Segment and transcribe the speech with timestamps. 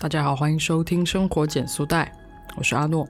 [0.00, 2.16] 大家好，欢迎收听生活减速带，
[2.56, 3.04] 我是阿诺。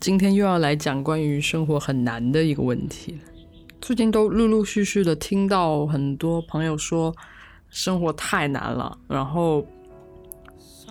[0.00, 3.20] 今天又要来讲关于生活很难的一个问题
[3.80, 7.14] 最近都陆陆续续的听到很多朋友说
[7.68, 9.64] 生活太难了，然后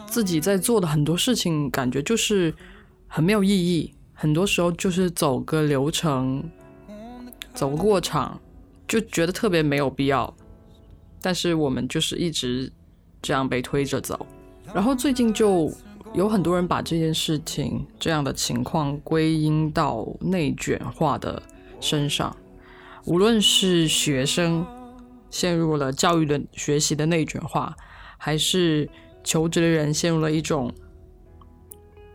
[0.06, 2.54] 自己在做的很多事情感觉就是
[3.08, 6.50] 很没有意义，很多时候就是走个流程，
[7.54, 8.40] 走个过场，
[8.88, 10.34] 就觉得特别没有必要。
[11.22, 12.72] 但是我们就是一直。
[13.22, 14.26] 这样被推着走，
[14.74, 15.72] 然后最近就
[16.14, 21.42] 有很多人把这件事情这样的情况归因到内卷化的
[21.82, 22.36] 身上，
[23.06, 24.66] 无论是学生
[25.30, 27.76] 陷入了教育的学习的内卷化，
[28.18, 28.90] 还是
[29.24, 30.72] 求职的人陷入了一种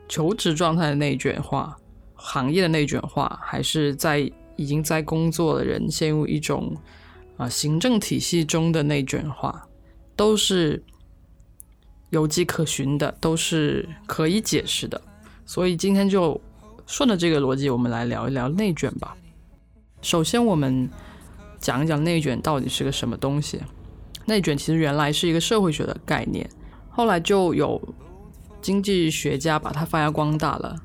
[0.09, 1.77] 求职状态的内卷化，
[2.15, 4.19] 行业的内卷化，还是在
[4.57, 6.75] 已经在工作的人陷入一种
[7.37, 9.69] 啊行政体系中的内卷化，
[10.17, 10.83] 都是。
[12.13, 15.01] 有迹可循的，都是可以解释的，
[15.47, 16.39] 所以今天就
[16.87, 19.17] 顺着这个逻辑，我们来聊一聊内卷吧。
[20.03, 20.91] 首先，我们
[21.59, 23.63] 讲一讲内卷到底是个什么东西。
[24.27, 26.47] 内卷其实原来是一个社会学的概念，
[26.91, 27.81] 后来就有
[28.61, 30.77] 经济学家把它发扬光大了。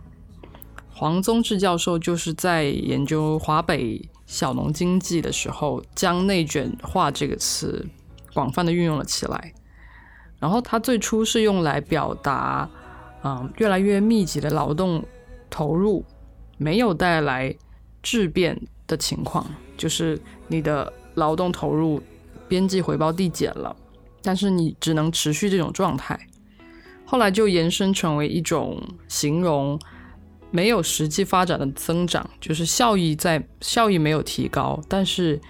[0.89, 7.85] 黄宗智教授就是在研究华北小农经济的时候，将内卷化这个词
[8.33, 9.53] 广泛的运用了起来。
[10.39, 12.69] 然后它最初是用来表达，
[13.23, 15.03] 嗯，越来越密集的劳动
[15.49, 16.05] 投入
[16.57, 17.55] 没有带来
[18.03, 22.01] 质变的情况，就是你的劳动投入
[22.47, 23.75] 边际回报递减了，
[24.21, 26.19] 但是你只能持续这种状态。
[27.03, 29.79] 后来就延伸成为一种形容
[30.51, 35.41] 没有实际发展的增长，就是效益在效益没有提高，但是。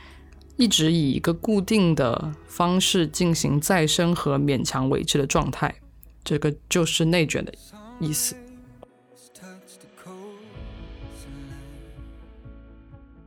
[0.58, 5.74] 一直以一个固定的方式进行再生和勉强维持的状态，
[6.24, 7.54] 这个就是内卷的
[8.00, 8.36] 意思。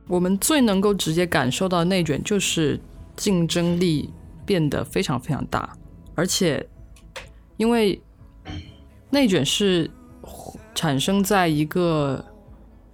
[0.07, 2.77] 我们最能够直接感受到内卷，就是
[3.15, 4.09] 竞争力
[4.45, 5.73] 变得非常非常大，
[6.15, 6.67] 而且
[7.55, 8.01] 因为
[9.09, 9.89] 内卷是
[10.75, 12.25] 产生在一个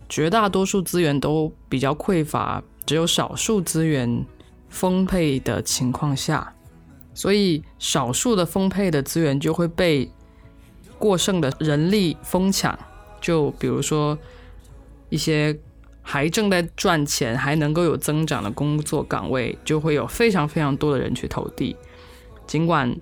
[0.07, 2.63] 绝大多数资源都比较匮乏。
[2.87, 4.25] 只有少数资源
[4.69, 6.55] 丰沛的情况下，
[7.13, 10.09] 所以少数的丰沛的资源就会被
[10.97, 12.79] 过剩的人力疯抢。
[13.19, 14.17] 就比如说
[15.09, 15.57] 一些
[16.01, 21.75] 还正在赚钱、还能够有增长的工作岗位，就会有非常非常多的人去投递。
[22.45, 22.95] 尽管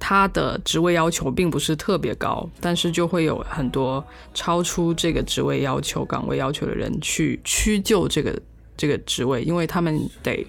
[0.00, 4.04] 他的职位要求并不是特别高，但是就会有很多
[4.34, 8.36] 超出这个职位要求、岗位要求的人去屈就这个。
[8.78, 10.46] 这个职位，因为他们得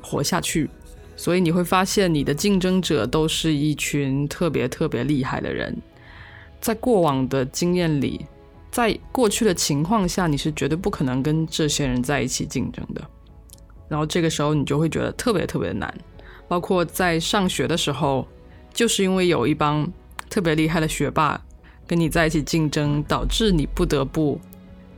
[0.00, 0.70] 活下去，
[1.16, 5.76] 所以你会发现你的竞争者都是一群特别特别厉害的人。
[6.60, 8.24] 在过往的经验里，
[8.70, 13.04] 在过去的情况下，你是绝对不可能跟这些人在一起竞争的。
[13.88, 15.92] 然后这个时候，你就会觉得特别特别难。
[16.48, 18.26] 包括在上学的时候，
[18.72, 19.90] 就是因为有一帮
[20.30, 21.40] 特别厉害的学霸
[21.86, 24.40] 跟你在一起竞争，导致你不得不。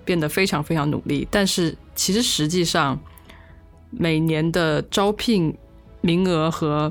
[0.08, 2.98] 变得非常非常努力，但是其实实际上，
[3.90, 5.54] 每年的招聘
[6.00, 6.90] 名额和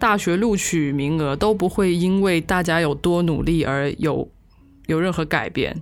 [0.00, 4.28] 大学录取名额都不会因为大家有多努力而有
[4.88, 5.80] 有任何改变，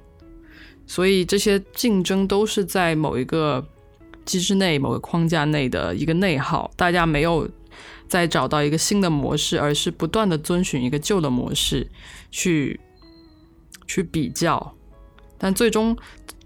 [0.86, 3.66] 所以这些竞争都是在某一个
[4.26, 7.48] 机制内、某个框架内的一个内耗，大家没有
[8.06, 11.88] 再找到一个新的模式，而是不断的遵循一个旧的模式
[12.30, 12.78] 去
[13.86, 14.74] 去比较，
[15.38, 15.96] 但最终。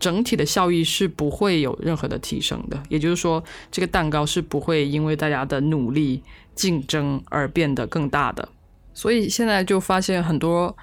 [0.00, 6.22] 整体的效益是不会有任何的提升的，也就是说，这个蛋糕是不会因为大家的努力
[6.54, 8.48] 竞争而变得更大的。
[8.94, 10.76] 所以现在就发现很多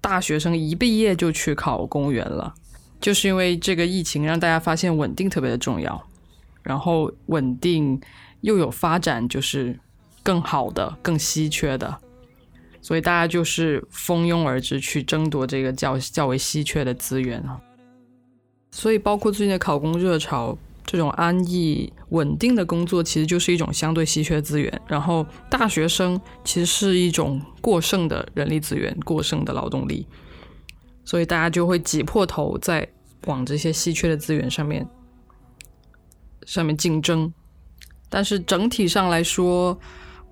[0.00, 2.54] 大学生一毕业就去考公务员了，
[3.02, 6.02] 就是因为这个疫情让大家发现稳定特别的重要，
[6.62, 8.00] 然后稳定
[8.40, 9.78] 又有发展就是
[10.22, 11.98] 更好的、更稀缺的，
[12.82, 17.58] 所以大家就是蜂拥而至去争夺这个较较为稀缺的资源啊。
[18.72, 24.82] 所以，包括最近的考公热潮，这种安逸稳定的工作，其实就是一种相对稀缺资源。
[24.88, 30.06] 然后，大学生其实是一种过剩的人力资源，过剩的劳动力。
[31.04, 32.88] 所以，大家就会挤破头在
[33.26, 34.88] 往这些稀缺的资源上面
[36.46, 37.32] 上面竞争。
[38.08, 39.78] 但是，整体上来说，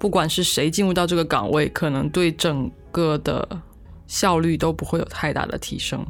[0.01, 3.47] 不管是谁进入到这个岗位，可能对整个的
[4.07, 6.03] 效率都不会有太大的提升。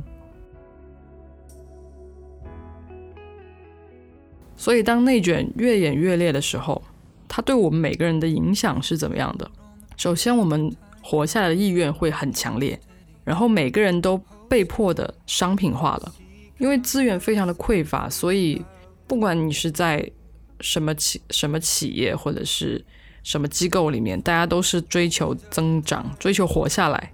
[4.56, 6.80] 所以，当内卷越演越烈的时候，
[7.26, 9.50] 它对我们每个人的影响是怎么样的？
[9.96, 10.72] 首先，我们
[11.02, 12.78] 活下来的意愿会很强烈，
[13.24, 14.16] 然后每个人都
[14.48, 16.12] 被迫的商品化了，
[16.58, 18.64] 因为资源非常的匮乏，所以
[19.08, 20.08] 不管你是在
[20.60, 22.84] 什么企什么企业或者是
[23.30, 27.12] 什么机构里面，大家都是追求增长，追求活下来，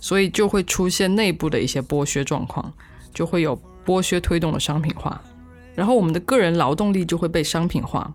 [0.00, 2.72] 所以就会出现内部的一些剥削状况，
[3.14, 3.56] 就会有
[3.86, 5.22] 剥削推动的商品化，
[5.74, 8.12] 然后我们的个人劳动力就会被商品化，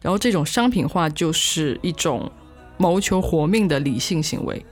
[0.00, 2.30] 然后这种商品化就是一种。
[2.78, 4.62] 谋求活命的理性行为，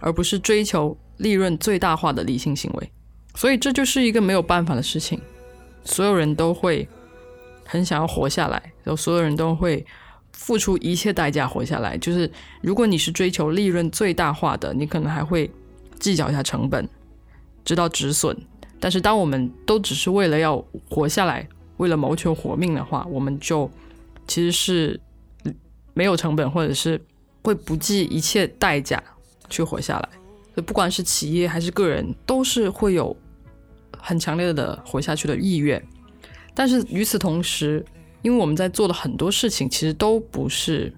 [0.00, 2.92] 而不是追求利润最大化的理性行为，
[3.34, 5.18] 所以这就是一个没有办法的事情。
[5.82, 6.86] 所有人都会
[7.64, 9.86] 很想要活下来，然后所有人都会
[10.36, 11.98] 付出一切代价活下来。
[11.98, 12.30] 就是
[12.62, 15.50] 如果你是追求利润最大化的，你可能还会
[15.98, 16.88] 计较一下成本，
[17.64, 18.36] 知道止损。
[18.78, 21.48] 但是当我们都只是为了要活下来，
[21.78, 23.68] 为了谋求活命的话，我们就
[24.28, 25.00] 其实是
[25.92, 27.00] 没有成本，或者是。
[27.42, 29.00] 会不计一切代价
[29.48, 30.08] 去活下来，
[30.52, 33.16] 所以不管是企业还是个人，都是会有
[33.96, 35.80] 很强烈的活下去的意愿。
[36.54, 37.86] 但是与此同时，
[38.22, 40.92] 因为我们在做的很多事情，其实都不是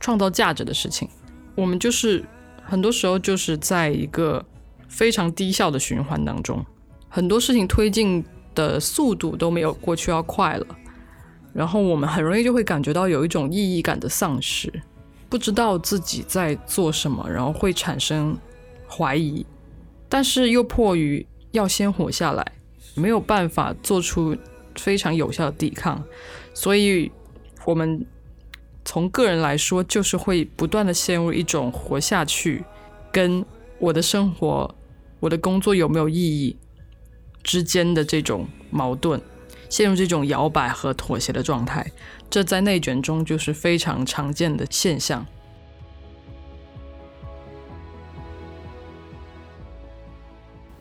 [0.00, 1.08] 创造价值的事情，
[1.54, 2.24] 我们就是
[2.62, 4.44] 很多时候就是在一个
[4.88, 6.64] 非常低效的循环当中，
[7.08, 8.24] 很多事情推进
[8.54, 10.66] 的速度都没有过去要快了，
[11.52, 14.72] 然后我们很容易就会感觉到有一种意义感的丧失。
[15.28, 18.38] 不知道自己在做什么，然后会产生
[18.88, 19.44] 怀疑，
[20.08, 22.52] 但是又迫于要先活下来，
[22.94, 24.36] 没有办法做出
[24.76, 26.02] 非常有效的抵抗，
[26.52, 27.10] 所以
[27.64, 28.04] 我们
[28.84, 32.64] 从个人来说，就是会不断的陷入一种活下去
[33.12, 33.44] 跟
[33.78, 34.74] 我的生活、
[35.20, 36.56] 我的工作有没有意义
[37.42, 39.20] 之间的这种矛盾。
[39.70, 41.90] 陷入这种摇摆和妥协的状态，
[42.30, 45.26] 这在内卷中就是非常常见的现象。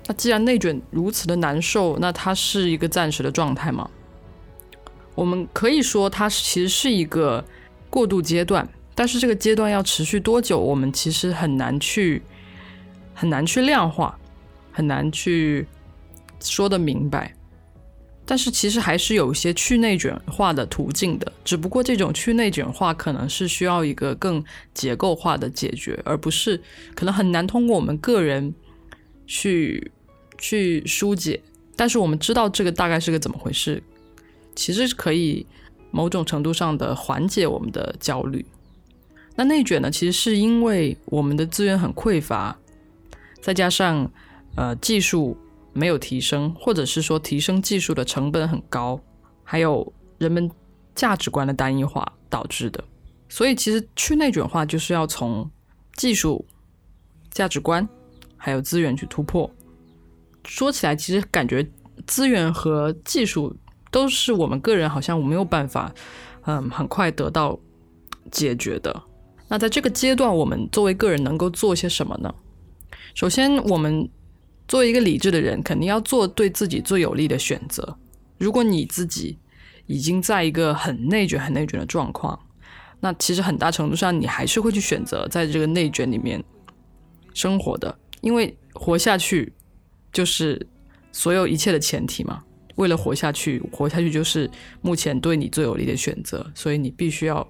[0.05, 3.89] 那既然内卷如此的难受，那它是一个暂时的状态吗？
[5.15, 7.43] 我们可以说它其实是一个
[7.89, 12.21] 过渡阶段，但是这个阶段要持续多久，我们其实很难去
[13.13, 14.17] 很难去量化，
[14.71, 15.65] 很难去
[16.41, 17.33] 说的明白。
[18.25, 26.59] 但是其实还是有一些去内卷化的途径的，只不过这种去内卷化可能是需要一个更结构化的解决，而不是
[26.95, 28.53] 可能很难通过我们个人
[29.25, 29.91] 去
[30.37, 31.41] 去疏解。
[31.75, 33.81] 但是我们知道这个大概是个怎么回事，
[34.55, 35.45] 其实是可以
[35.91, 38.45] 某种程度上的缓解我们的焦虑。
[39.35, 42.57] 那内卷呢，其实是因为我们的资源很匮乏，
[43.41, 44.11] 再加上
[44.55, 45.37] 呃技术。
[45.75, 49.01] 没有提升，或者是说提升技术的成本很高，
[49.43, 50.47] 还有人们
[50.93, 52.83] 价值观的单一化导致的。
[53.27, 55.49] 所以，其实去内卷化就是要从
[55.95, 56.45] 技术、
[57.31, 57.89] 价值观
[58.43, 59.49] 还有资源去突破。
[60.43, 61.65] 说起来，其实感觉
[62.05, 63.55] 资源和技术
[63.89, 65.93] 都是我们个人好像没有办法，
[66.41, 67.57] 嗯，很快得到
[68.29, 69.03] 解决的。
[69.47, 72.35] 那在这个阶段，我们作为个人能够做些什么呢？
[73.15, 74.09] 首先，我们。
[74.65, 77.97] 作为一个理智的人，肯定要做对自己最有利的选择。
[78.39, 79.37] 如果你自己
[79.87, 82.39] 已经在一个很内卷、很内卷的状况，
[83.01, 86.41] 那其实很大程度上你还是会去选择在这个内卷里面
[87.33, 89.53] 生活的，因为活下去
[90.11, 90.65] 就是
[91.11, 92.43] 所有一切的前提嘛。
[92.75, 94.49] 为了活下去，活下去就是
[94.81, 97.47] 目前对你最有利的选择，所以你必须要，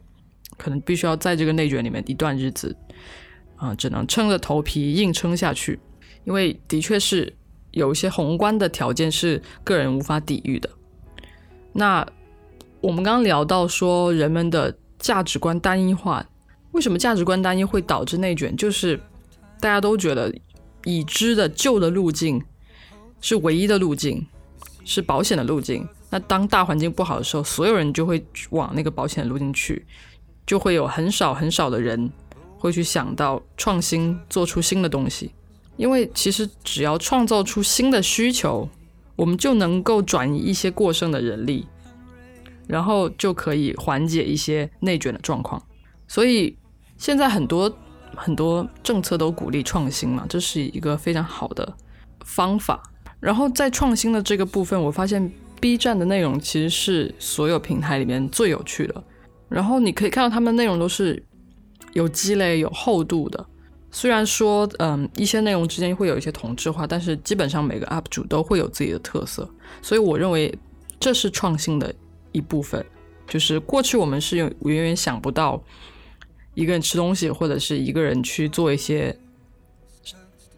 [0.57, 2.75] 可能必须要在这个内卷里面一段日子，
[3.55, 5.79] 啊，只能撑着头皮硬撑下去。
[6.25, 7.33] 因为的确是
[7.71, 10.69] 有一些宏观的条件是个人无法抵御的。
[11.71, 12.05] 那
[12.81, 16.25] 我们刚刚聊到说人们的价值观单一化，
[16.73, 18.53] 为什么价值观单一会导致内卷？
[18.57, 18.99] 就是
[19.61, 20.33] 大家都觉得
[20.85, 22.43] 已知的旧的路径
[23.21, 24.25] 是唯一的路径，
[24.83, 25.87] 是保险的路径。
[26.09, 29.85] 那当大环境不好的时候，所有人就会往那个保险的路径去，
[30.45, 32.11] 就会有很少很少的人
[32.57, 35.31] 会去想到创新，做出新的东西。
[35.75, 38.69] 因为其实只要创造出新的需求，
[39.15, 41.65] 我们就能够转移一些过剩的人力，
[42.67, 45.59] 然后就可以缓解一些内卷的状况。
[46.07, 46.55] 所以
[46.95, 47.75] 现在很多
[48.15, 51.73] 很多政策都鼓励创新嘛，这是一个非常好的
[52.25, 52.81] 方法。
[53.19, 59.03] 然后在创新的这个部分，我发现 B 站的内容其实是所有平台里面最有趣的。
[59.49, 61.23] 然后你可以看到他们的内容都是
[61.93, 63.45] 有积累、有厚度的。
[63.91, 69.47] 虽然说，嗯，一些内容之间会有一些同质化，但是基本上每个 UP 主都会有自己的特色，
[69.81, 70.53] 所以我认为
[70.99, 71.93] 这是创新的
[72.31, 72.83] 一部分。
[73.27, 75.61] 就是过去我们是远远想不到
[76.53, 79.17] 一个人吃东西，或者是一个人去做一些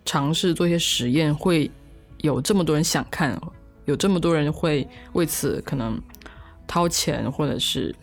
[0.04, 1.72] 尝试、做一些实验，会
[2.18, 3.40] 有这么多人想看，
[3.86, 6.02] 有这么多人会为此可能
[6.68, 7.96] 掏钱，或者是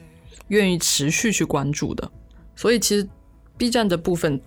[0.49, 2.11] 愿意持续去关注的。
[2.57, 3.07] 所以，其实
[3.59, 4.41] B 站的部分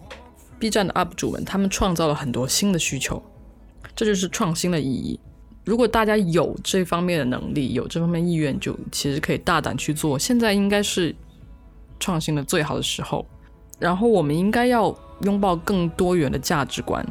[0.57, 3.21] ，B 站的 UP 主们，他们创造了很多新的需求，
[3.95, 5.19] 这就是创新的意义。
[5.63, 10.17] 如果大家有这方面的能力，有这方面意愿，就其实可以大胆去做。
[10.17, 11.15] 现在应该是
[11.99, 13.25] 创新的最好的时候。
[13.79, 17.05] 然后我们应该要拥抱更多元的价值观，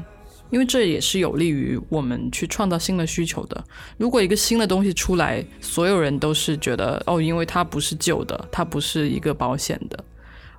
[0.50, 3.64] 因为这也是有利于我们去创造新的需求的。
[3.96, 10.04] 如果一个新的东西出来，所有人都是觉得哦，因为它不是旧的，它不是一个保险的，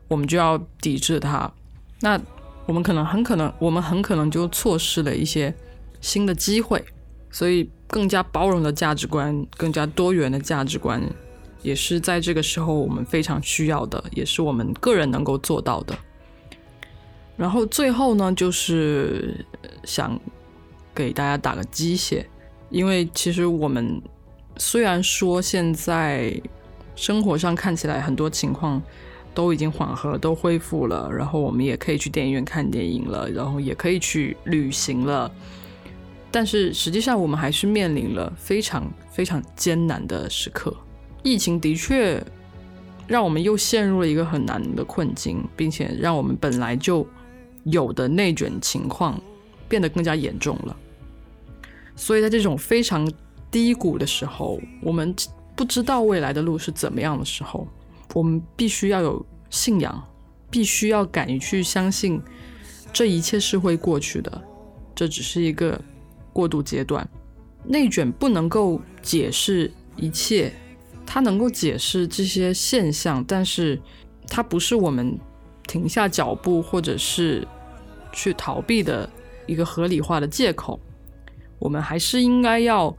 [0.07, 1.51] 我们就要抵制它。
[2.01, 2.19] 那
[2.65, 5.53] 我们可能很可能，我们很可能就错失了一些
[6.01, 6.83] 新的机会。
[7.31, 7.69] 所以。
[7.88, 11.00] 更加包容的价值观，更加多元的价值观，
[11.65, 15.98] 也是在这个时候我们非常需要的，也是我们个人能够做到的。
[17.36, 19.43] 然后最后呢，就是
[19.84, 20.17] 想
[20.93, 22.25] 给大家打个鸡血，
[22.69, 24.00] 因为其实我们
[24.57, 26.39] 虽然说现在
[26.95, 28.81] 生活上看起来很多情况
[29.34, 35.29] 都已经缓和，都恢复了，然后我们也可以去电影院看电影了，然后也可以去旅行了。
[36.31, 40.75] 但是实际上，我们还是面临了非常非常艰难的时刻。
[41.25, 42.24] 疫情的确
[43.08, 47.05] 让我们又陷入了一个很难的困境，并且让我们本来就
[47.63, 49.20] 有的内卷情况
[49.67, 50.77] 变得更加严重了。
[51.96, 53.12] 所以在这种非常
[53.50, 55.13] 低谷的时候，我们
[55.55, 57.67] 不知道未来的路是怎么样的时候，
[58.13, 60.01] 我们必须要有信仰，
[60.50, 62.22] 必须要敢于去相信
[62.94, 64.41] 这一切是会过去的。
[64.96, 65.82] 这只是一个。
[66.36, 67.08] 过渡阶段，
[67.63, 70.51] 内卷不能够解释一切，
[71.05, 73.79] 它能够解释这些现象，但是
[74.27, 75.17] 它不是我们
[75.67, 77.47] 停下脚步或者是
[78.12, 79.09] 去逃避的
[79.45, 80.79] 一个合理化的借口。
[81.59, 82.95] 我们还是应该要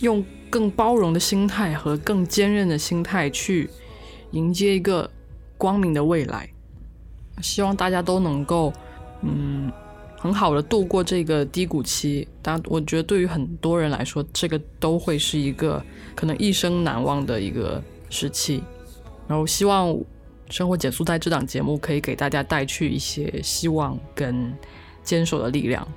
[0.00, 3.68] 用更包容的心态和更坚韧的心态去
[4.30, 5.10] 迎接一个
[5.58, 6.48] 光明的未来。
[7.42, 8.72] 希望大家都能够，
[9.22, 9.72] 嗯。
[10.22, 15.82] 很好的度过这个低谷期，但我觉得对于很多人来说，这个都会是一个
[16.14, 18.62] 可能一生难忘的一个时期。
[19.26, 19.88] 然后希望
[20.50, 24.52] 《生活减速带》这档节目可以给大家带去一些希望跟
[25.02, 25.88] 坚守的力量。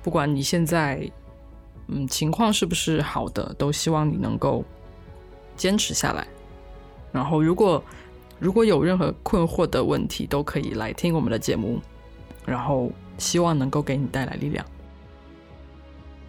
[0.00, 1.10] 不管你现在
[1.88, 4.64] 嗯情况是不是好的，都希望你能够
[5.56, 6.24] 坚持下来。
[7.10, 7.82] 然后如果
[8.38, 11.80] 如果有任何困惑的问题，都可以来听我们的节目。
[12.46, 14.64] 然后希望能够给你带来力量。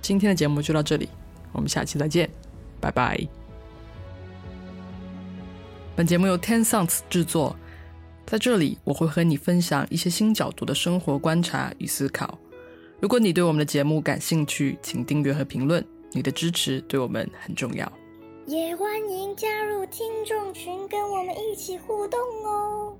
[0.01, 1.09] 今天的节目就到这里，
[1.51, 2.29] 我们下期再见，
[2.79, 3.19] 拜拜。
[5.95, 7.55] 本节目由 Ten Sounds 制作，
[8.25, 12.37] 在这里我会和你分享一些新角度的生活观察与思考。
[12.99, 17.91] 如果你对我们的节目感兴趣，请订阅和评论，你的支持对我们很重要。
[18.45, 22.94] 也欢迎加入听众群，跟我们一起互动哦。